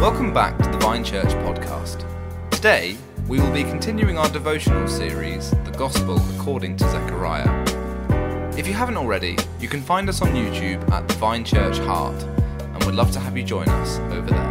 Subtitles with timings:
[0.00, 2.06] Welcome back to the Vine Church podcast.
[2.50, 2.96] Today,
[3.28, 8.56] we will be continuing our devotional series, The Gospel According to Zechariah.
[8.56, 12.14] If you haven't already, you can find us on YouTube at the Vine Church Heart,
[12.22, 14.50] and we'd love to have you join us over there.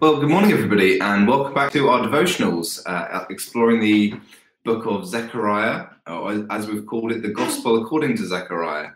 [0.00, 4.12] Well, good morning, everybody, and welcome back to our devotionals, uh, exploring the
[4.66, 8.90] book of Zechariah, or as we've called it, the Gospel According to Zechariah.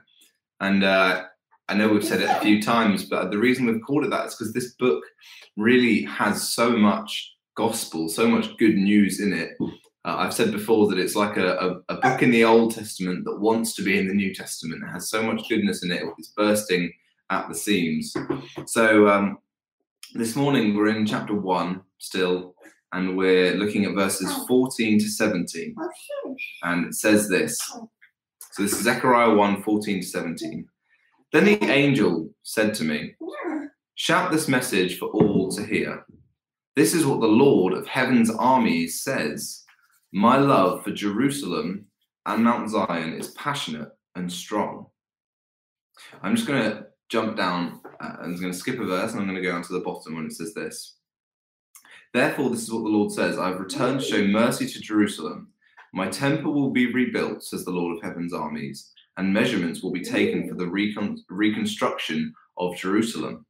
[0.60, 1.24] And uh,
[1.68, 4.26] I know we've said it a few times, but the reason we've called it that
[4.26, 5.02] is because this book
[5.56, 9.56] really has so much gospel, so much good news in it.
[9.60, 13.24] Uh, I've said before that it's like a, a, a, book in the Old Testament
[13.24, 14.82] that wants to be in the New Testament.
[14.82, 16.92] It has so much goodness in it, it's bursting
[17.30, 18.14] at the seams.
[18.66, 19.38] So um,
[20.14, 22.54] this morning we're in chapter 1 still,
[22.92, 25.74] and we're looking at verses 14 to 17.
[26.64, 27.58] And it says this.
[27.58, 30.68] So this is Zechariah 1 14 to 17.
[31.34, 33.16] Then the angel said to me,
[33.96, 36.06] Shout this message for all to hear.
[36.76, 39.64] This is what the Lord of heaven's armies says
[40.12, 41.86] My love for Jerusalem
[42.24, 44.86] and Mount Zion is passionate and strong.
[46.22, 49.20] I'm just going to jump down uh, and I'm going to skip a verse and
[49.20, 50.98] I'm going to go down to the bottom when it says this.
[52.12, 55.48] Therefore, this is what the Lord says I've returned to show mercy to Jerusalem.
[55.92, 60.02] My temple will be rebuilt, says the Lord of heaven's armies and measurements will be
[60.02, 63.46] taken for the recon- reconstruction of Jerusalem.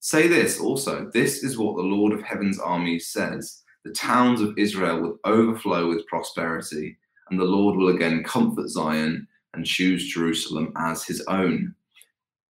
[0.00, 4.58] Say this also this is what the Lord of heaven's armies says the towns of
[4.58, 6.98] Israel will overflow with prosperity,
[7.30, 11.74] and the Lord will again comfort Zion and choose Jerusalem as his own.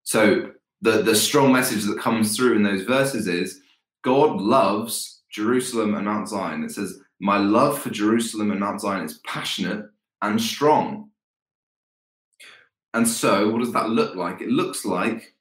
[0.02, 3.60] So, the, the strong message that comes through in those verses is
[4.02, 6.64] God loves Jerusalem and Mount Zion.
[6.64, 9.84] It says, My love for Jerusalem and Mount Zion is passionate
[10.22, 11.09] and strong.
[12.94, 14.40] And so, what does that look like?
[14.40, 15.34] It looks like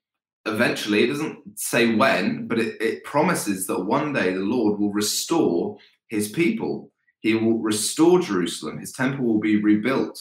[0.45, 4.91] eventually, it doesn't say when, but it, it promises that one day the Lord will
[4.91, 6.91] restore his people.
[7.21, 8.79] He will restore Jerusalem.
[8.79, 10.19] His temple will be rebuilt.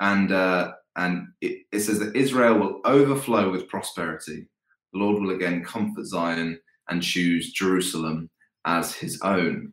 [0.00, 4.46] And, uh, and it, it says that Israel will overflow with prosperity.
[4.92, 8.30] The Lord will again comfort Zion and choose Jerusalem
[8.64, 9.72] as his own.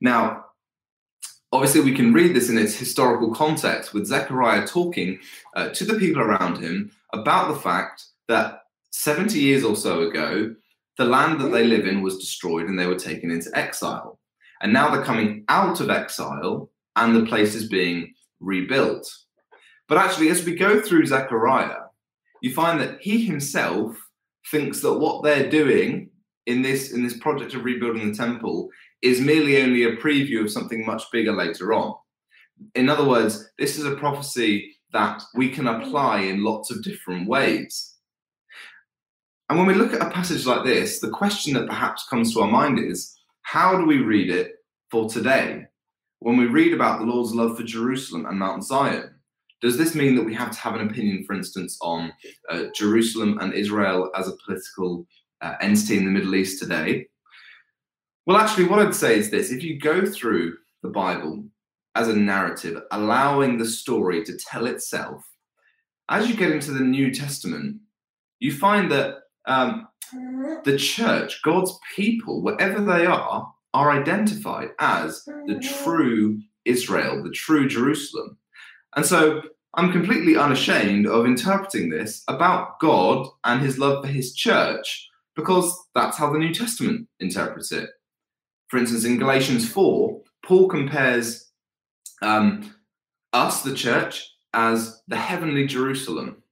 [0.00, 0.44] Now,
[1.52, 5.18] obviously we can read this in its historical context with Zechariah talking
[5.54, 10.54] uh, to the people around him about the fact that 70 years or so ago,
[10.96, 14.18] the land that they live in was destroyed and they were taken into exile.
[14.62, 19.10] And now they're coming out of exile and the place is being rebuilt.
[19.88, 21.80] But actually, as we go through Zechariah,
[22.42, 23.96] you find that he himself
[24.50, 26.10] thinks that what they're doing
[26.46, 28.68] in this in this project of rebuilding the temple
[29.02, 31.94] is merely only a preview of something much bigger later on.
[32.74, 37.28] In other words, this is a prophecy that we can apply in lots of different
[37.28, 37.94] ways.
[39.48, 42.40] And when we look at a passage like this, the question that perhaps comes to
[42.40, 44.52] our mind is how do we read it
[44.90, 45.64] for today?
[46.20, 49.10] When we read about the Lord's love for Jerusalem and Mount Zion,
[49.60, 52.12] does this mean that we have to have an opinion, for instance, on
[52.50, 55.06] uh, Jerusalem and Israel as a political
[55.40, 57.06] uh, entity in the Middle East today?
[58.26, 61.44] Well, actually, what I'd say is this if you go through the Bible
[61.94, 65.24] as a narrative, allowing the story to tell itself,
[66.08, 67.78] as you get into the New Testament,
[68.38, 69.16] you find that
[69.46, 69.88] um,
[70.64, 77.68] the church, God's people, wherever they are, are identified as the true Israel, the true
[77.68, 78.36] Jerusalem.
[78.94, 79.42] And so
[79.74, 85.74] I'm completely unashamed of interpreting this about God and his love for his church because
[85.94, 87.88] that's how the New Testament interprets it.
[88.72, 91.50] For instance, in Galatians 4, Paul compares
[92.22, 92.74] um,
[93.34, 96.42] us, the church, as the heavenly Jerusalem.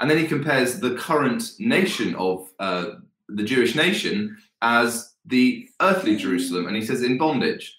[0.00, 2.86] And then he compares the current nation of uh,
[3.28, 6.66] the Jewish nation as the earthly Jerusalem.
[6.66, 7.78] And he says, in bondage.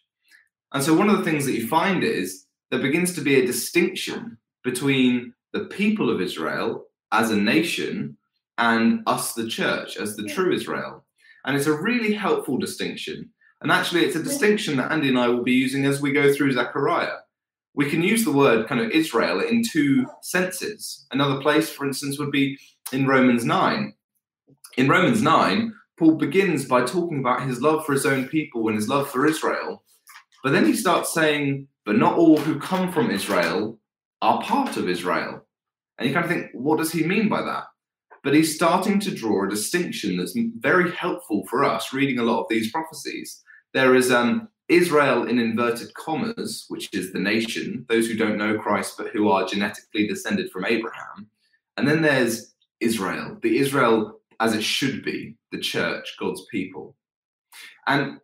[0.72, 3.46] And so one of the things that you find is there begins to be a
[3.46, 8.16] distinction between the people of Israel as a nation
[8.58, 11.04] and us, the church, as the true Israel.
[11.44, 13.30] And it's a really helpful distinction
[13.62, 16.34] and actually, it's a distinction that Andy and I will be using as we go
[16.34, 17.18] through Zechariah.
[17.76, 21.06] We can use the word kind of Israel in two senses.
[21.12, 22.58] Another place, for instance, would be
[22.92, 23.94] in Romans 9.
[24.78, 28.76] In Romans 9, Paul begins by talking about his love for his own people and
[28.76, 29.84] his love for Israel.
[30.44, 33.80] But then he starts saying, but not all who come from Israel
[34.24, 35.46] are part of Israel.
[35.98, 37.66] And you kind of think, what does he mean by that?
[38.24, 42.42] But he's starting to draw a distinction that's very helpful for us reading a lot
[42.42, 43.44] of these prophecies.
[43.74, 48.58] There is um, Israel in inverted commas, which is the nation, those who don't know
[48.58, 51.28] Christ but who are genetically descended from Abraham.
[51.78, 56.96] And then there's Israel, the Israel as it should be, the church, God's people.
[57.88, 58.20] And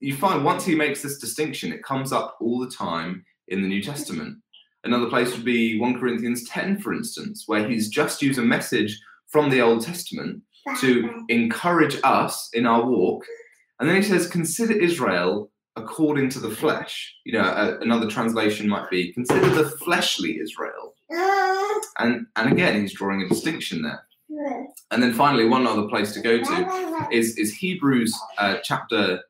[0.00, 3.68] you find once he makes this distinction, it comes up all the time in the
[3.68, 4.38] New Testament.
[4.84, 9.00] Another place would be 1 Corinthians 10, for instance, where he's just used a message
[9.28, 10.42] from the Old Testament
[10.80, 13.24] to encourage us in our walk.
[13.80, 17.14] And then he says, Consider Israel according to the flesh.
[17.24, 20.94] You know, a, another translation might be, Consider the fleshly Israel.
[21.98, 24.04] And, and again, he's drawing a distinction there.
[24.90, 29.20] And then finally, one other place to go to is, is Hebrews uh, chapter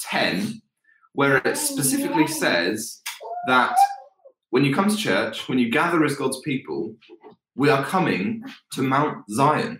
[0.00, 0.62] 10,
[1.12, 3.00] where it specifically says
[3.46, 3.76] that
[4.50, 6.94] when you come to church, when you gather as God's people,
[7.54, 8.42] we are coming
[8.72, 9.78] to Mount Zion.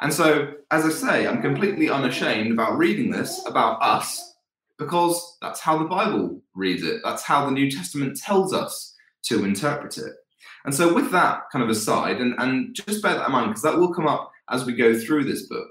[0.00, 4.34] And so, as I say, I'm completely unashamed about reading this about us
[4.78, 7.00] because that's how the Bible reads it.
[7.02, 10.12] That's how the New Testament tells us to interpret it.
[10.64, 13.62] And so, with that kind of aside, and, and just bear that in mind because
[13.62, 15.68] that will come up as we go through this book.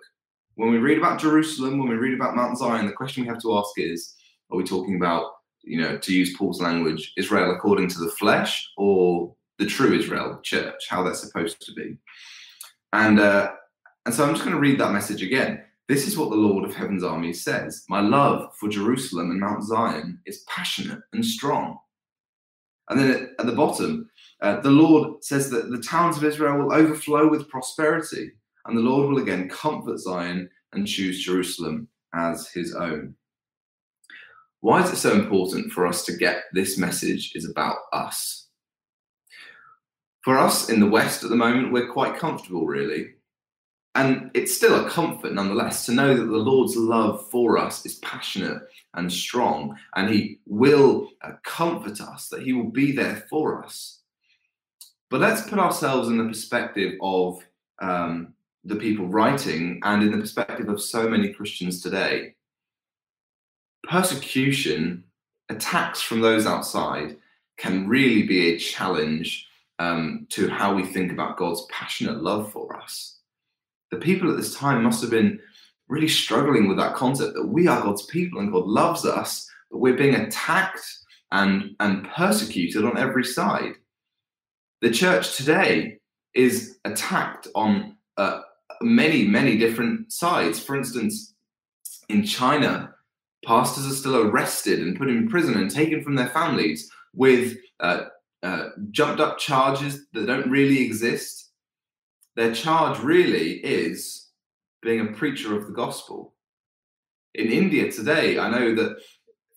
[0.56, 3.42] When we read about Jerusalem, when we read about Mount Zion, the question we have
[3.42, 4.14] to ask is
[4.52, 5.32] are we talking about,
[5.64, 10.40] you know, to use Paul's language, Israel according to the flesh or the true Israel,
[10.44, 11.98] church, how they're supposed to be?
[12.94, 13.52] And, uh,
[14.08, 15.62] and so I'm just going to read that message again.
[15.90, 19.66] This is what the Lord of Heaven's armies says My love for Jerusalem and Mount
[19.66, 21.78] Zion is passionate and strong.
[22.90, 24.10] And then at, the bottom,
[24.42, 28.32] uh, the Lord says that the towns of Israel will overflow with prosperity,
[28.66, 33.14] and the Lord will again comfort Zion and choose Jerusalem as his own.
[34.62, 38.48] Why is it so important for us to get this message is about us?
[40.24, 43.17] For us in the West at the moment, we're quite comfortable, really.
[43.98, 47.96] And it's still a comfort nonetheless to know that the Lord's love for us is
[47.96, 48.62] passionate
[48.94, 54.02] and strong, and He will uh, comfort us, that He will be there for us.
[55.10, 57.44] But let's put ourselves in the perspective of
[57.82, 62.36] um, the people writing and in the perspective of so many Christians today.
[63.90, 65.06] Persecution,
[65.50, 67.18] attacks from those outside,
[67.58, 69.48] can really be a challenge
[69.80, 73.17] um, to how we think about God's passionate love for us.
[73.92, 75.40] The people at this time must have been
[75.88, 79.80] really struggling with that concept that we are God's people and God loves us, but
[79.80, 80.82] we're being attacked
[81.32, 83.74] and, and persecuted on every side.
[84.82, 86.00] The church today
[86.34, 88.42] is attacked on uh,
[88.82, 90.60] many, many different sides.
[90.60, 91.34] For instance,
[92.10, 92.94] in China,
[93.46, 98.06] pastors are still arrested and put in prison and taken from their families with uh,
[98.44, 101.47] uh, jumped up charges that don't really exist.
[102.38, 104.28] Their charge really is
[104.84, 106.36] being a preacher of the gospel.
[107.34, 108.98] In India today, I know that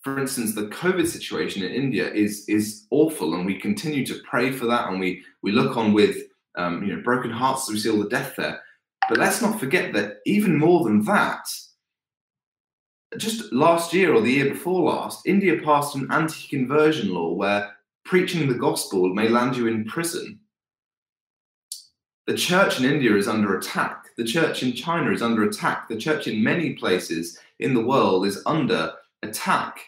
[0.01, 4.51] for instance, the COVID situation in India is is awful, and we continue to pray
[4.51, 6.23] for that, and we we look on with
[6.57, 8.59] um, you know broken hearts as we see all the death there.
[9.07, 11.47] But let's not forget that even more than that,
[13.17, 17.75] just last year or the year before last, India passed an anti-conversion law where
[18.05, 20.40] preaching the gospel may land you in prison.
[22.31, 24.15] The church in India is under attack.
[24.15, 25.89] The church in China is under attack.
[25.89, 29.81] The church in many places in the world is under attack.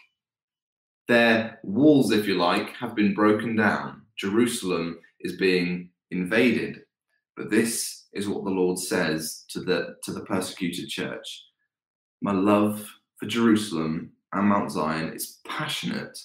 [1.08, 4.02] Their walls, if you like, have been broken down.
[4.18, 6.82] Jerusalem is being invaded.
[7.34, 11.46] But this is what the Lord says to the, to the persecuted church.
[12.20, 12.86] My love
[13.16, 16.18] for Jerusalem and Mount Zion is passionate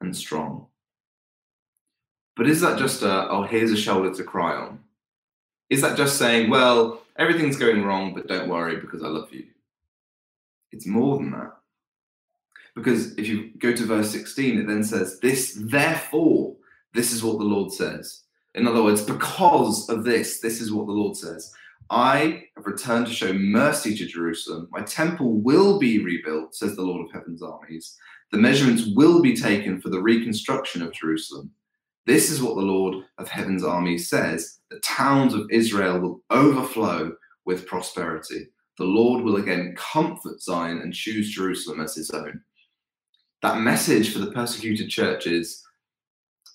[0.00, 0.68] and strong.
[2.36, 4.85] But is that just a, oh, here's a shoulder to cry on?
[5.68, 9.46] Is that just saying, well, everything's going wrong, but don't worry because I love you?
[10.72, 11.52] It's more than that.
[12.74, 16.54] Because if you go to verse 16, it then says, This, therefore,
[16.92, 18.22] this is what the Lord says.
[18.54, 21.52] In other words, because of this, this is what the Lord says.
[21.90, 24.68] I have returned to show mercy to Jerusalem.
[24.70, 27.96] My temple will be rebuilt, says the Lord of heaven's armies.
[28.32, 31.50] The measurements will be taken for the reconstruction of Jerusalem.
[32.06, 37.12] This is what the Lord of heaven's armies says the towns of Israel will overflow
[37.44, 38.48] with prosperity.
[38.78, 42.42] The Lord will again comfort Zion and choose Jerusalem as his own
[43.42, 45.62] that message for the persecuted churches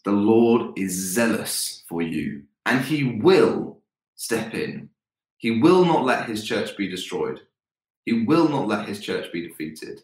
[0.04, 3.80] the Lord is zealous for you and he will
[4.16, 4.90] step in.
[5.38, 7.40] He will not let his church be destroyed.
[8.06, 10.02] He will not let his church be defeated.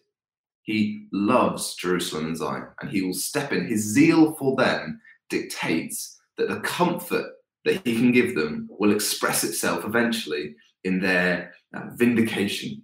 [0.61, 3.67] He loves Jerusalem and Zion and he will step in.
[3.67, 7.34] His zeal for them dictates that the comfort
[7.65, 12.84] that he can give them will express itself eventually in their uh, vindication.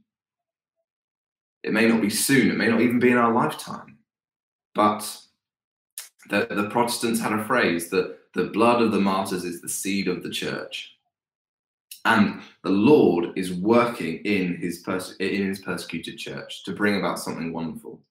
[1.64, 3.94] It may not be soon, it may not even be in our lifetime
[4.74, 5.20] but
[6.30, 10.08] the, the Protestants had a phrase that the blood of the martyrs is the seed
[10.08, 10.96] of the church.
[12.06, 17.20] And the Lord is working in his, perse- in his persecuted church to bring about
[17.20, 18.02] something wonderful.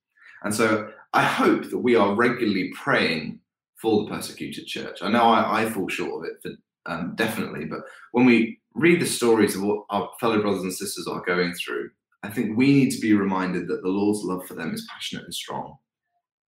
[0.44, 3.40] And so I hope that we are regularly praying
[3.82, 4.98] for the persecuted church.
[5.02, 6.52] I know I, I fall short of it, for,
[6.90, 7.80] um, definitely, but
[8.12, 11.90] when we read the stories of what our fellow brothers and sisters are going through,
[12.22, 15.24] I think we need to be reminded that the Lord's love for them is passionate
[15.24, 15.76] and strong,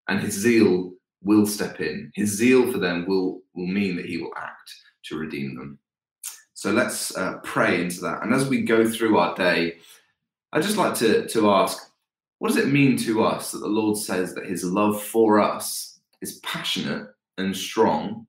[0.09, 2.13] and his zeal will step in.
[2.15, 4.73] His zeal for them will, will mean that he will act
[5.07, 5.79] to redeem them.
[6.53, 8.23] So let's uh, pray into that.
[8.23, 9.79] And as we go through our day,
[10.53, 11.91] I'd just like to, to ask
[12.39, 15.99] what does it mean to us that the Lord says that his love for us
[16.21, 18.27] is passionate and strong?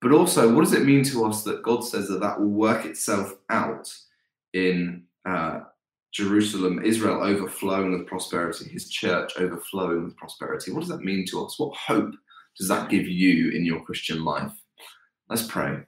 [0.00, 2.86] But also, what does it mean to us that God says that that will work
[2.86, 3.92] itself out
[4.54, 5.60] in uh,
[6.12, 10.72] Jerusalem, Israel overflowing with prosperity, his church overflowing with prosperity?
[10.72, 11.58] What does that mean to us?
[11.58, 12.12] What hope
[12.56, 14.52] does that give you in your Christian life?
[15.28, 15.80] Let's pray.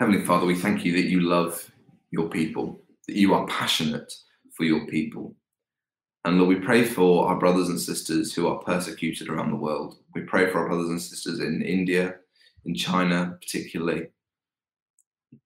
[0.00, 1.70] Heavenly Father, we thank you that you love
[2.10, 4.12] your people, that you are passionate
[4.56, 5.34] for your people.
[6.24, 9.98] And Lord, we pray for our brothers and sisters who are persecuted around the world.
[10.14, 12.16] We pray for our brothers and sisters in India,
[12.66, 14.08] in China, particularly.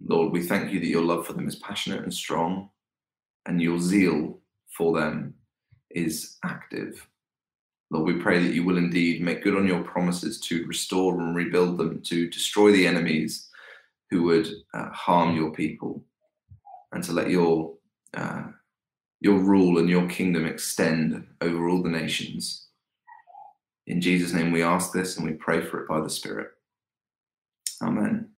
[0.04, 2.70] Lord, we thank you that your love for them is passionate and strong,
[3.46, 4.40] and your zeal
[4.76, 5.34] for them
[5.90, 7.06] is active.
[7.90, 11.36] Lord, we pray that you will indeed make good on your promises to restore and
[11.36, 13.48] rebuild them, to destroy the enemies
[14.10, 16.02] who would uh, harm your people,
[16.92, 17.74] and to let your
[18.14, 18.44] uh,
[19.24, 22.66] your rule and your kingdom extend over all the nations.
[23.86, 26.48] In Jesus' name we ask this and we pray for it by the Spirit.
[27.82, 28.28] Amen.